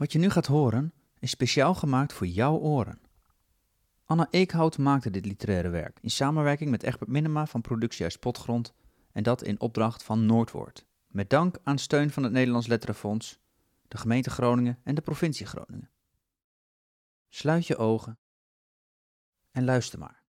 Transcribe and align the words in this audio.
Wat 0.00 0.12
je 0.12 0.18
nu 0.18 0.30
gaat 0.30 0.46
horen 0.46 0.92
is 1.18 1.30
speciaal 1.30 1.74
gemaakt 1.74 2.12
voor 2.12 2.26
jouw 2.26 2.58
oren. 2.58 3.00
Anna 4.04 4.28
Eekhout 4.30 4.78
maakte 4.78 5.10
dit 5.10 5.26
literaire 5.26 5.68
werk 5.68 5.98
in 6.00 6.10
samenwerking 6.10 6.70
met 6.70 6.82
Egbert 6.82 7.10
Minema 7.10 7.46
van 7.46 7.60
Productiehuis 7.60 8.16
Potgrond 8.16 8.74
en 9.12 9.22
dat 9.22 9.42
in 9.42 9.60
opdracht 9.60 10.02
van 10.02 10.26
Noordwoord. 10.26 10.86
Met 11.06 11.30
dank 11.30 11.58
aan 11.62 11.78
steun 11.78 12.10
van 12.10 12.22
het 12.22 12.32
Nederlands 12.32 12.66
Letterenfonds, 12.66 13.38
de 13.88 13.96
gemeente 13.96 14.30
Groningen 14.30 14.78
en 14.84 14.94
de 14.94 15.00
provincie 15.00 15.46
Groningen. 15.46 15.90
Sluit 17.28 17.66
je 17.66 17.76
ogen 17.76 18.18
en 19.50 19.64
luister 19.64 19.98
maar. 19.98 20.19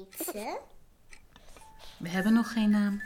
Heet 0.00 0.26
ze? 0.26 0.58
We 1.98 2.08
hebben 2.08 2.32
nog 2.32 2.52
geen 2.52 2.70
naam. 2.70 3.02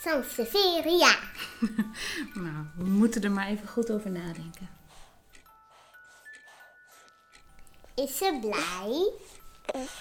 Sansevieria. 0.00 1.18
Nou, 2.34 2.66
we 2.76 2.84
moeten 2.84 3.22
er 3.22 3.30
maar 3.30 3.46
even 3.46 3.68
goed 3.68 3.90
over 3.90 4.10
nadenken. 4.10 4.68
Is 7.94 8.16
ze 8.18 8.38
blij? 8.40 9.12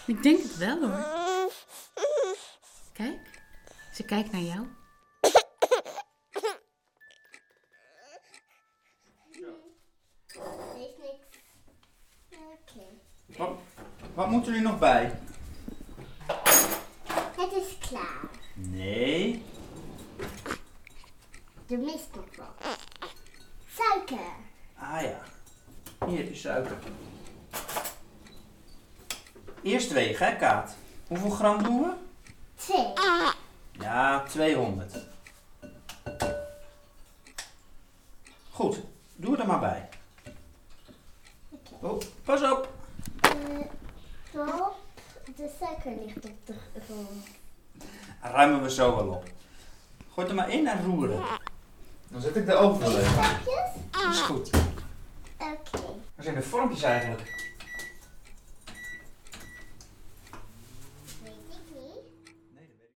Ik 0.06 0.24
denk 0.24 0.42
het 0.42 0.58
wel 0.58 0.80
hoor. 0.80 1.06
Kijk, 2.94 3.20
ze 3.94 4.04
kijkt 4.04 4.32
naar 4.32 4.42
jou. 4.42 4.68
Heeft 10.76 10.98
niks. 10.98 11.38
Oké. 12.32 12.84
Wat, 13.38 13.60
wat 14.14 14.30
moet 14.30 14.48
er 14.48 14.52
nu 14.54 14.60
nog 14.62 14.80
bij? 14.80 15.20
Het 17.42 17.52
is 17.52 17.78
klaar. 17.90 18.30
Nee. 18.54 19.44
Er 21.68 21.80
mist 21.80 22.08
nog 22.16 22.26
wat. 22.36 22.78
Suiker. 24.12 24.34
Ah 24.78 25.02
ja. 25.02 25.20
Hier 26.08 26.32
is 26.32 26.42
suiker. 26.42 26.78
Eerst 29.64 29.92
wegen, 29.92 30.26
hè, 30.26 30.36
Kaat? 30.36 30.76
Hoeveel 31.08 31.30
gram 31.30 31.64
doen 31.64 31.82
we? 31.82 31.92
Twee. 32.56 32.94
Ja, 33.72 34.24
200. 34.24 34.96
Goed, 38.52 38.80
doe 39.16 39.38
er 39.38 39.48
maar 39.48 39.60
bij. 39.60 39.90
Oh, 41.80 42.02
pas 42.24 42.42
op. 42.52 42.70
De 45.36 45.50
suiker 45.60 45.92
ligt 46.06 46.26
op 46.26 46.46
de 46.46 46.56
grond. 46.86 47.28
Ruimen 48.22 48.62
we 48.62 48.72
zo 48.72 48.96
wel 48.96 49.08
op. 49.08 49.24
Gooi 50.14 50.28
er 50.28 50.36
maar 50.36 50.50
in 50.50 50.68
en 50.68 50.86
roeren. 50.86 51.24
Dan 52.08 52.22
zet 52.22 52.36
ik 52.36 52.46
de 52.46 52.54
oven 52.54 52.80
wel 52.80 52.98
even. 53.00 53.61
Dat 54.02 54.14
is 54.14 54.22
goed. 54.22 54.50
Oké. 55.38 55.80
Waar 56.16 56.24
zijn 56.24 56.36
de 56.36 56.42
vormpjes 56.42 56.84
eigenlijk? 56.84 57.50
Weet 61.24 61.34
ik 61.50 61.76
niet. 61.76 62.04
Nee, 62.54 62.68
weet 62.68 62.82
ik. 62.82 62.92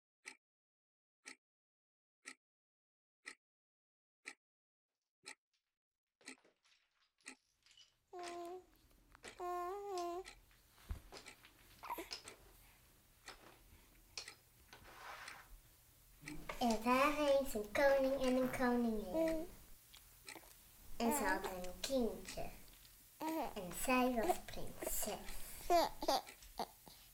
Er 16.59 16.83
waren 16.85 17.39
eens 17.39 17.55
een 17.55 17.73
koning 17.73 18.23
en 18.23 18.37
een 18.37 18.51
koningin. 18.59 19.52
En 21.03 21.17
ze 21.17 21.25
hadden 21.25 21.53
een 21.53 21.81
kindje. 21.81 22.51
En 23.55 23.73
zij 23.85 24.15
was 24.15 24.37
prinses. 24.45 25.15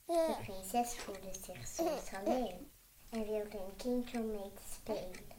De 0.06 0.36
prinses 0.42 0.94
voelde 0.94 1.32
zich 1.44 1.66
soms 1.66 2.12
alleen 2.12 2.70
en 3.10 3.26
wilde 3.26 3.58
een 3.58 3.76
kindje 3.76 4.18
om 4.18 4.30
mee 4.30 4.52
te 4.54 4.62
spelen. 4.74 5.36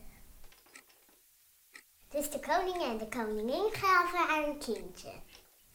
Dus 2.10 2.30
de 2.30 2.40
koning 2.40 2.84
en 2.84 2.98
de 2.98 3.08
koningin 3.08 3.72
gaven 3.72 4.20
haar 4.20 4.44
een 4.44 4.58
kindje. 4.58 5.14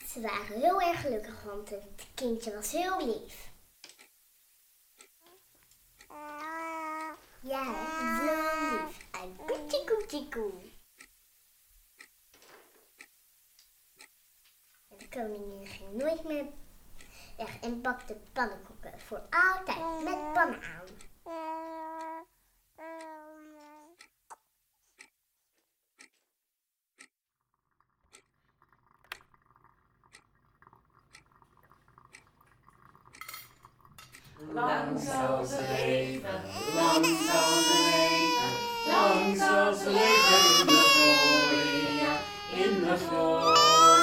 Ze 0.07 0.21
waren 0.21 0.61
heel 0.61 0.81
erg 0.81 1.01
gelukkig, 1.01 1.43
want 1.43 1.71
het 1.71 2.07
kindje 2.15 2.55
was 2.55 2.73
heel 2.73 3.07
lief. 3.07 3.53
Ja, 7.41 7.65
zo 8.19 8.77
lief. 8.77 9.07
En 9.11 9.37
koetje 9.47 9.85
koetje 9.85 10.29
koe. 10.29 10.73
Koningin 15.15 15.67
ging 15.67 15.93
nooit 15.93 16.25
meer 16.25 16.45
weg 17.37 17.61
en 17.61 17.81
bakte 17.83 18.17
pannenkoeken 18.33 18.93
voor 19.07 19.23
altijd 19.31 20.05
met 20.05 20.33
pannen 20.33 20.61
aan. 20.63 20.87
Lang 34.53 35.01
zal 35.01 35.45
ze 35.45 35.61
leven, 35.77 36.43
lang 36.75 37.05
zal 37.05 37.53
ze 37.63 37.77
leven, 37.91 38.51
lang 38.93 39.37
zal 39.37 39.75
ze 39.75 39.91
leven 39.91 40.41
in 40.61 40.67
de 40.67 40.83
gloria, 40.95 42.13
in 42.65 42.81
de 42.85 42.97
gloria, 43.07 43.95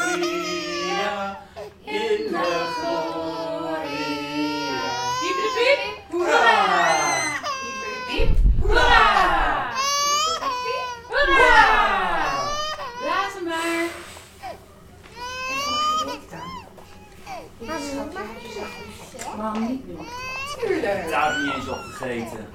in 1.84 2.32
de 2.32 2.74
gloria. 2.82 4.10
Piep, 5.20 5.38
piep, 5.38 5.54
piep, 5.56 6.12
hoera! 6.12 6.50
Piep, 7.42 7.78
piep, 8.08 8.34
piep, 8.34 8.34
hoera! 8.62 9.04
Piep, 9.70 10.40
piep, 10.40 10.56
piep, 10.64 10.88
hoera! 11.08 11.60
Blaas 13.00 13.34
hem 13.34 13.44
maar. 13.44 13.88
En 15.50 15.58
voor 15.58 15.82
gewicht 15.98 16.30
dan. 16.32 16.52
Mama, 17.58 18.04
mag 18.14 18.30
ik 18.44 18.56
nog 18.56 18.72
een 18.80 19.38
Mam, 19.38 19.68
niet 19.68 19.86
doen. 19.86 20.08
Tuurlijk. 20.60 21.10
Daar 21.10 21.26
heb 21.26 21.36
ik 21.36 21.44
niet 21.46 21.54
eens 21.54 21.68
op 21.68 21.78
gegeten. 21.78 22.48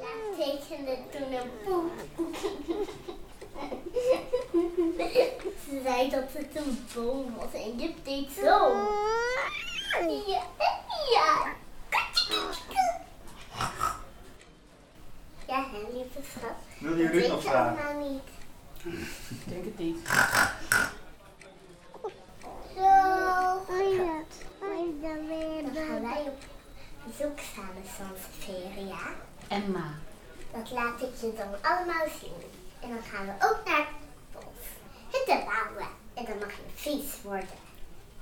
Ja, 0.00 0.12
tekende 0.36 0.96
toen 1.10 1.32
een 1.32 1.50
poep. 1.64 1.92
Ze 5.68 5.80
zei 5.84 6.10
dat 6.10 6.32
het 6.32 6.56
een 6.56 6.86
boom 6.94 7.34
was 7.36 7.52
en 7.52 7.78
je 7.78 7.94
deed 8.02 8.30
zo. 8.32 8.76
Ja, 10.26 10.42
ja. 11.12 11.52
Ja, 15.46 15.68
hè, 15.70 15.78
lieve 15.92 16.20
schat. 16.30 16.58
Wil 16.84 16.96
je 16.96 17.28
nog 17.28 17.42
vragen? 17.42 17.98
niet. 17.98 18.22
Ik 19.28 19.48
denk 19.48 19.64
het 19.64 19.78
niet. 19.78 19.98
Zo. 22.74 23.14
Dan 25.72 25.86
gaan 25.86 26.02
wij 26.02 26.22
op 26.26 26.38
bezoek 27.06 27.38
samen 27.54 27.84
Sanseveria. 27.96 28.84
ja? 28.84 29.06
Emma. 29.48 29.94
Dat 30.52 30.70
laat 30.70 31.00
ik 31.02 31.14
je 31.20 31.32
dan 31.36 31.70
allemaal 31.72 32.06
zien. 32.20 32.50
En 32.80 32.88
dan 32.88 33.02
gaan 33.02 33.26
we 33.26 33.32
ook 33.32 33.60
naar 33.64 33.86
het 33.86 33.86
bos. 34.32 34.66
Hutten 35.10 35.44
bouwen. 35.44 35.88
En 36.14 36.24
dan 36.24 36.38
mag 36.38 36.50
je 36.50 36.62
vies 36.74 37.22
worden. 37.22 37.58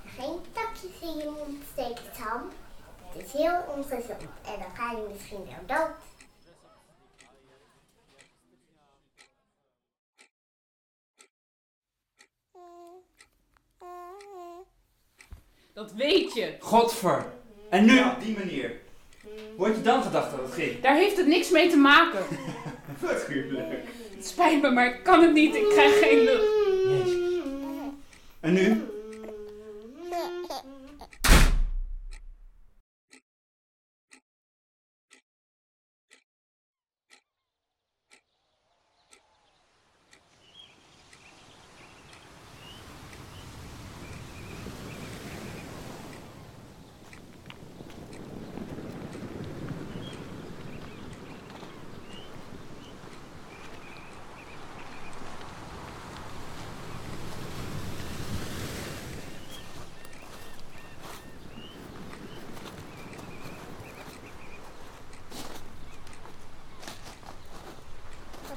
En 0.03 0.09
geen 0.17 0.39
takjes 0.51 0.99
in 1.01 1.17
je 1.17 1.23
mond 1.37 1.63
steken, 1.71 2.15
Sam. 2.17 2.41
Het 3.13 3.25
is 3.25 3.31
heel 3.31 3.63
ongezond. 3.75 4.21
En 4.45 4.59
dan 4.59 4.75
ga 4.75 4.91
je 4.91 5.07
misschien 5.11 5.45
wel 5.45 5.77
dood. 5.77 5.95
Dat 15.83 15.93
weet 15.93 16.33
je. 16.33 16.53
Godver. 16.59 17.25
En 17.69 17.85
nu? 17.85 17.93
Ja, 17.93 18.11
op 18.11 18.23
die 18.23 18.37
manier. 18.37 18.71
Hoe 19.55 19.67
had 19.67 19.75
je 19.75 19.81
dan 19.81 20.03
gedacht 20.03 20.31
dat 20.31 20.39
het 20.39 20.53
ging? 20.53 20.81
Daar 20.81 20.95
heeft 20.95 21.17
het 21.17 21.27
niks 21.27 21.49
mee 21.49 21.69
te 21.69 21.77
maken. 21.77 22.19
Natuurlijk. 23.01 23.83
Het 24.15 24.27
spijt 24.27 24.61
me, 24.61 24.71
maar 24.71 24.85
ik 24.85 25.03
kan 25.03 25.21
het 25.21 25.33
niet. 25.33 25.55
Ik 25.55 25.69
krijg 25.69 25.99
geen 25.99 26.23
lucht. 26.23 26.43
Jezus. 26.85 27.21
En 28.39 28.53
nu? 28.53 28.83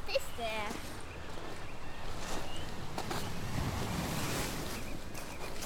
Wat 0.07 0.17
is 0.17 0.45
er? 0.45 0.75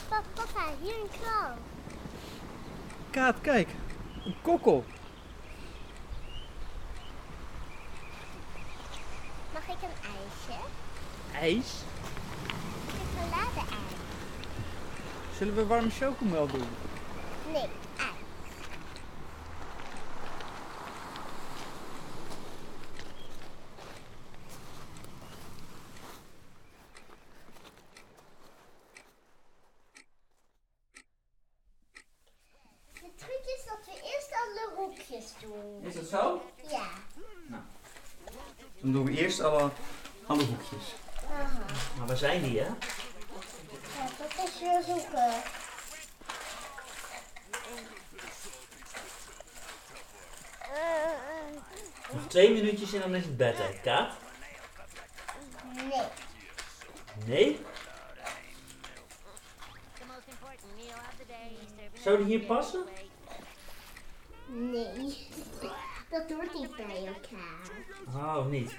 Papa, 0.09 0.23
papa, 0.35 0.65
hier 0.83 0.95
een 0.95 1.00
klauw. 1.19 1.55
Kaat, 3.11 3.41
kijk. 3.41 3.69
Een 4.25 4.37
kokkel. 4.43 4.85
Mag 9.53 9.63
ik 9.63 9.83
een 9.83 9.97
ijsje? 10.03 10.61
IJs? 11.41 11.83
Chocolade-ijs. 12.87 13.93
Zullen 15.39 15.55
we 15.55 15.67
warme 15.67 15.91
chocomel 15.91 16.47
doen? 16.47 16.69
Nee, 17.53 17.69
ijs. 17.97 18.19
De 32.93 33.15
truc 33.17 33.45
is 33.57 33.65
dat 33.65 33.85
we 33.85 33.93
eerst 33.93 34.33
alle 34.33 34.71
hoekjes 34.77 35.33
doen. 35.41 35.83
Is 35.83 35.90
dat 36.01 36.09
zo? 36.21 36.43
Ja. 36.69 36.89
Dan 38.81 38.93
doen 38.93 39.05
we 39.05 39.17
eerst 39.17 39.41
alle, 39.41 39.71
alle 40.27 40.45
hoekjes. 40.45 40.95
Aha. 41.33 41.65
Maar 41.99 42.07
waar 42.07 42.17
zijn 42.17 42.43
die, 42.43 42.59
hè? 42.59 42.67
Ja, 42.67 42.75
dat 44.19 44.49
is 44.49 44.61
weer 44.61 44.83
zoeken. 44.87 45.33
Nog 52.13 52.27
twee 52.29 52.51
minuutjes 52.51 52.93
en 52.93 53.01
dan 53.01 53.15
is 53.15 53.25
het 53.25 53.37
bedtijd. 53.37 53.81
Kaat? 53.81 54.13
Nee. 55.75 56.03
Nee? 57.27 57.61
Zou 62.03 62.17
die 62.17 62.27
hier 62.27 62.41
passen? 62.47 62.85
Nee. 64.47 65.29
Dat 66.11 66.31
hoort 66.31 66.55
niet 66.55 66.77
bij 66.77 67.07
elkaar. 67.07 67.71
Oh, 68.15 68.47
niet. 68.47 68.79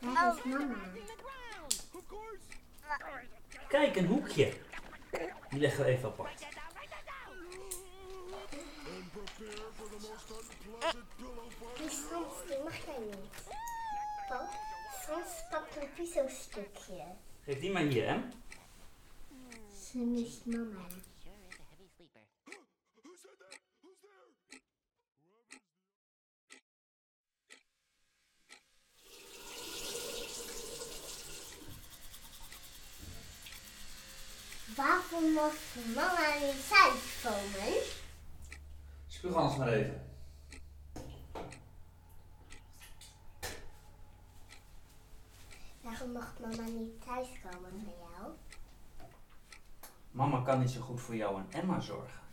Waar 0.00 0.36
is 0.36 0.44
mama? 0.44 0.76
Kijk, 3.68 3.96
een 3.96 4.06
hoekje. 4.06 4.52
Die 5.50 5.60
leggen 5.60 5.84
we 5.84 5.90
even 5.90 6.08
apart. 6.08 6.46
Die 11.76 11.88
Frans, 11.88 12.34
die 12.48 12.58
mag 12.64 12.84
jij 12.84 12.98
niet. 12.98 13.54
Pap, 14.28 14.48
Frans 15.02 15.44
pakt 15.50 15.76
een 15.76 15.88
piezelstukje. 15.94 17.04
Geef 17.44 17.60
die 17.60 17.72
maar 17.72 17.82
hier, 17.82 18.08
hè? 18.08 18.20
Ze 19.84 19.98
mist 19.98 20.46
mama. 20.46 20.86
Waarom 34.76 35.32
mocht 35.32 35.74
mama 35.94 36.46
niet 36.46 36.68
thuis 36.68 37.22
komen? 37.22 37.74
Spuug 39.06 39.34
anders 39.34 39.56
maar 39.56 39.68
even. 39.68 40.00
Waarom 45.80 46.12
mocht 46.12 46.40
mama 46.40 46.68
niet 46.68 47.04
thuiskomen 47.04 47.84
bij 47.84 47.94
jou? 48.00 48.32
Mama 50.10 50.40
kan 50.42 50.58
niet 50.58 50.70
zo 50.70 50.80
goed 50.80 51.00
voor 51.00 51.16
jou 51.16 51.40
en 51.40 51.46
Emma 51.50 51.80
zorgen. 51.80 52.25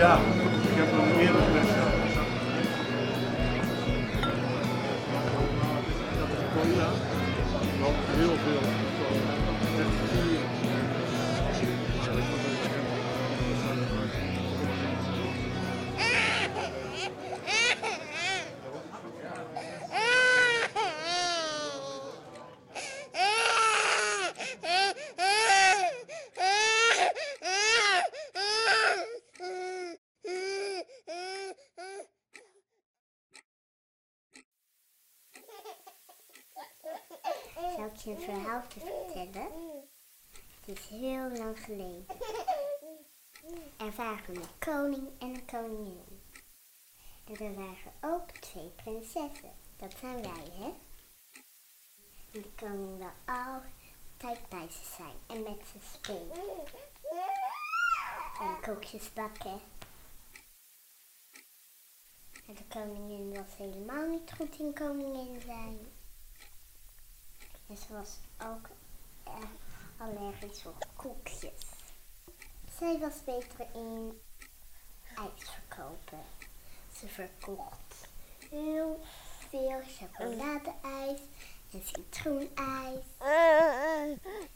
Ja, 0.00 0.18
je 38.02 38.10
een 38.10 38.20
verhaal 38.20 38.62
vertellen? 38.68 39.48
Het 40.60 40.78
is 40.78 40.88
heel 40.88 41.30
lang 41.30 41.64
geleden. 41.64 42.06
Er 43.76 43.92
waren 43.96 44.36
een 44.36 44.58
koning 44.58 45.08
en 45.18 45.28
een 45.28 45.44
koningin. 45.44 46.22
En 47.24 47.46
er 47.46 47.54
waren 47.54 47.92
ook 48.00 48.30
twee 48.30 48.68
prinsessen. 48.68 49.52
Dat 49.76 49.94
zijn 49.98 50.22
wij, 50.22 50.48
hè? 50.52 50.74
En 52.32 52.42
de 52.42 52.50
koning 52.54 52.98
wil 52.98 53.12
altijd 53.24 54.48
bij 54.48 54.68
ze 54.70 54.84
zijn 54.96 55.16
en 55.26 55.42
met 55.42 55.66
ze 55.72 55.78
spelen. 55.92 56.66
En 58.40 58.60
kookjes 58.60 59.12
bakken. 59.12 59.60
En 62.46 62.54
de 62.54 62.64
koningin 62.68 63.34
was 63.34 63.56
helemaal 63.56 64.06
niet 64.06 64.32
goed 64.36 64.58
in 64.58 64.74
koningin 64.74 65.40
zijn. 65.40 65.78
En 67.70 67.76
ze 67.76 67.92
was 67.92 68.18
ook 68.42 68.68
erg 69.24 69.50
allergisch 69.98 70.62
voor 70.62 70.74
koekjes. 70.96 71.60
Zij 72.78 72.98
was 72.98 73.24
beter 73.24 73.66
in 73.74 74.20
ijs 75.16 75.50
verkopen. 75.50 76.24
Ze 76.92 77.08
verkocht 77.08 78.08
heel 78.50 79.00
veel 79.48 79.80
chocoladeijs 79.86 81.20
en 81.72 81.82
citroenijs. 81.84 83.04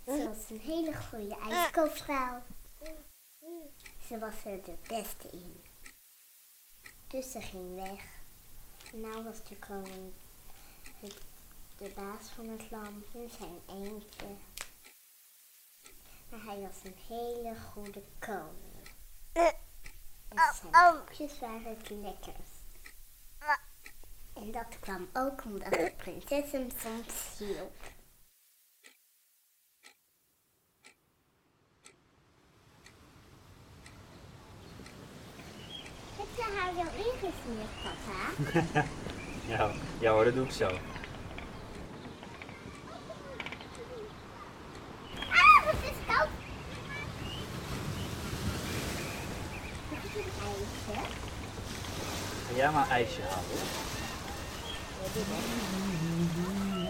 Ze 0.05 0.25
was 0.29 0.51
een 0.51 0.61
hele 0.61 0.95
goede 0.95 1.37
ijskoopvrouw. 1.51 2.43
Ze 4.07 4.19
was 4.19 4.45
er 4.45 4.63
de 4.63 4.77
beste 4.89 5.29
in. 5.31 5.63
Dus 7.07 7.31
ze 7.31 7.41
ging 7.41 7.75
weg. 7.75 8.05
Nou 8.93 9.25
was 9.25 9.45
de 9.45 9.57
koning 9.57 10.13
de 11.77 11.93
baas 11.95 12.29
van 12.35 12.49
het 12.49 12.71
land 12.71 13.05
in 13.13 13.31
zijn 13.39 13.61
eentje. 13.67 14.27
Maar 16.31 16.45
hij 16.45 16.61
was 16.61 16.85
een 16.85 16.97
hele 17.09 17.57
goede 17.73 18.03
koning. 18.19 18.89
En 19.33 20.39
zijn 20.73 21.05
koekjes 21.05 21.39
waren 21.39 21.77
het 21.77 21.91
lekkerst. 21.91 22.63
En 24.35 24.51
dat 24.51 24.79
kwam 24.81 25.09
ook 25.13 25.45
omdat 25.45 25.73
de 25.73 25.93
prinses 25.97 26.53
hem 26.53 26.69
soms 26.77 27.39
hielp. 27.39 27.77
Heb 36.17 36.27
je 36.37 36.43
haar 36.57 36.75
wel 36.75 36.85
ingesmeerd, 36.85 37.71
papa? 37.83 38.83
Ja, 39.49 39.71
ja 40.01 40.13
hoor, 40.13 40.25
dat 40.25 40.35
doe 40.35 40.45
ik 40.45 40.51
zo. 40.51 40.67
Ah, 45.31 45.65
wat 45.65 45.75
is 45.75 45.99
koud! 46.07 46.29
Mag 49.91 50.05
ik 50.05 50.15
een 50.15 50.31
ijsje? 50.43 51.01
Ga 52.55 52.61
jij 52.61 52.71
maar 52.71 52.83
een 52.83 52.91
ijsje 52.91 53.21
halen. 53.23 53.45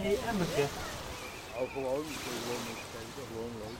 Nee, 0.03 0.19
emmertje. 0.29 0.65
Oh, 1.55 1.73
gewoon. 1.73 2.05
Gewoon 3.29 3.53
leuk. 3.59 3.79